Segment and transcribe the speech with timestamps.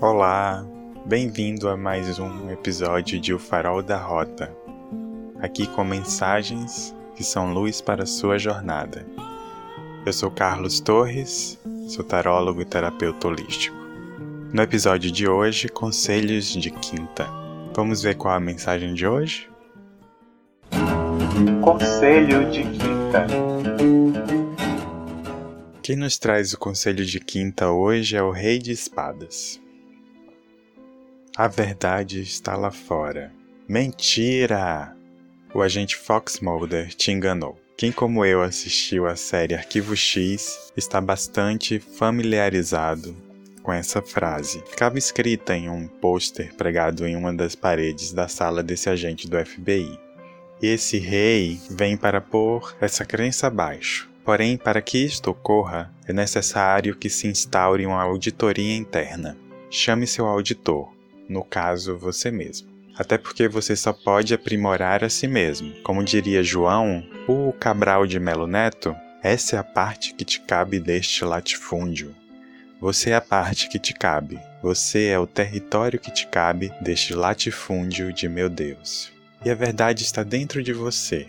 [0.00, 0.66] Olá,
[1.06, 4.54] bem-vindo a mais um episódio de O Farol da Rota.
[5.40, 9.06] Aqui com mensagens que são luz para a sua jornada.
[10.04, 11.58] Eu sou Carlos Torres,
[11.88, 13.76] sou tarólogo e terapeuta holístico.
[14.52, 17.28] No episódio de hoje, conselhos de quinta.
[17.72, 19.48] Vamos ver qual a mensagem de hoje?
[21.62, 23.26] Conselho de quinta.
[25.82, 29.62] Quem nos traz o conselho de quinta hoje é o Rei de Espadas.
[31.36, 33.32] A verdade está lá fora.
[33.68, 34.96] Mentira!
[35.52, 37.58] O agente Fox Mulder te enganou.
[37.76, 43.16] Quem, como eu, assistiu à série Arquivo X está bastante familiarizado
[43.64, 44.62] com essa frase.
[44.64, 49.36] Ficava escrita em um pôster pregado em uma das paredes da sala desse agente do
[49.44, 49.98] FBI.
[50.62, 54.08] E esse rei vem para pôr essa crença abaixo.
[54.24, 59.36] Porém, para que isto ocorra, é necessário que se instaure uma auditoria interna.
[59.68, 60.93] Chame seu auditor,
[61.28, 62.68] no caso, você mesmo.
[62.96, 65.74] Até porque você só pode aprimorar a si mesmo.
[65.82, 70.78] Como diria João, o Cabral de Melo Neto, essa é a parte que te cabe
[70.78, 72.14] deste latifúndio.
[72.80, 74.38] Você é a parte que te cabe.
[74.62, 79.10] Você é o território que te cabe deste latifúndio de meu Deus.
[79.44, 81.26] E a verdade está dentro de você.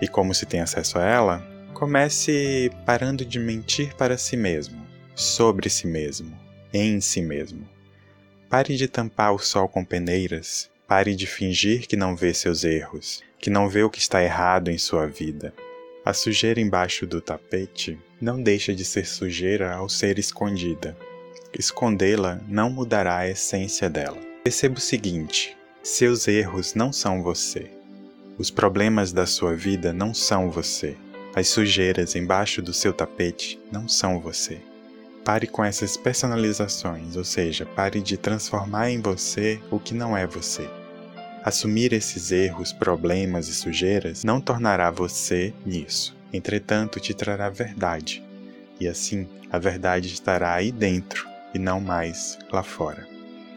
[0.00, 1.46] E como se tem acesso a ela?
[1.74, 4.80] Comece parando de mentir para si mesmo,
[5.14, 6.38] sobre si mesmo,
[6.72, 7.66] em si mesmo.
[8.48, 10.70] Pare de tampar o sol com peneiras.
[10.86, 14.70] Pare de fingir que não vê seus erros, que não vê o que está errado
[14.70, 15.52] em sua vida.
[16.02, 20.96] A sujeira embaixo do tapete não deixa de ser sujeira ao ser escondida.
[21.58, 24.16] Escondê-la não mudará a essência dela.
[24.42, 27.70] Perceba o seguinte: seus erros não são você.
[28.38, 30.96] Os problemas da sua vida não são você.
[31.34, 34.58] As sujeiras embaixo do seu tapete não são você.
[35.28, 40.26] Pare com essas personalizações, ou seja, pare de transformar em você o que não é
[40.26, 40.66] você.
[41.44, 46.16] Assumir esses erros, problemas e sujeiras não tornará você nisso.
[46.32, 48.24] Entretanto, te trará verdade.
[48.80, 53.06] E assim, a verdade estará aí dentro e não mais lá fora.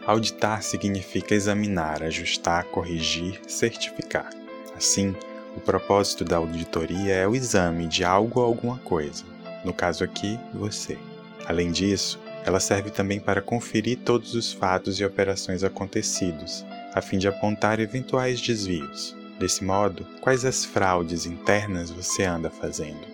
[0.04, 4.28] Auditar significa examinar, ajustar, corrigir, certificar.
[4.76, 5.16] Assim,
[5.56, 9.24] o propósito da auditoria é o exame de algo ou alguma coisa.
[9.64, 10.98] No caso aqui, você.
[11.46, 16.64] Além disso, ela serve também para conferir todos os fatos e operações acontecidos,
[16.94, 19.16] a fim de apontar eventuais desvios.
[19.38, 23.06] Desse modo, quais as fraudes internas você anda fazendo?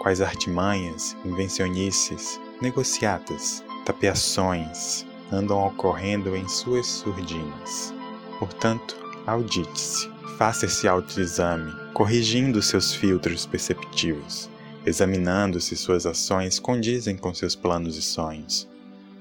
[0.00, 7.92] Quais artimanhas, invencionices, negociatas, tapeações andam ocorrendo em suas surdinas?
[8.38, 8.96] Portanto,
[9.26, 14.50] audite-se, faça esse autoexame, corrigindo seus filtros perceptivos,
[14.86, 18.68] examinando se suas ações condizem com seus planos e sonhos.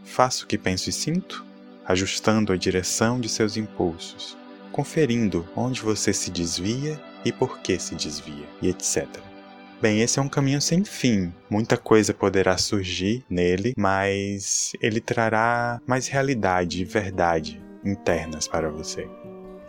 [0.03, 1.45] Faça o que penso e sinto?
[1.85, 4.37] ajustando a direção de seus impulsos,
[4.71, 9.07] conferindo onde você se desvia e por que se desvia, e etc.
[9.81, 11.33] Bem, esse é um caminho sem fim.
[11.49, 19.07] Muita coisa poderá surgir nele, mas ele trará mais realidade e verdade internas para você.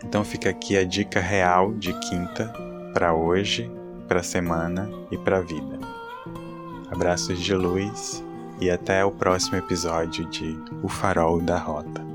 [0.03, 2.53] Então fica aqui a dica real de quinta
[2.93, 3.69] para hoje,
[4.07, 5.79] para a semana e para a vida.
[6.91, 8.23] Abraços de luz
[8.59, 12.14] e até o próximo episódio de O Farol da Rota.